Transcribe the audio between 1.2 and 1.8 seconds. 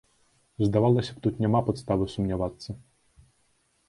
тут няма